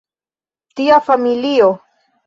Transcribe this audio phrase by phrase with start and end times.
[0.79, 1.73] Tia familio.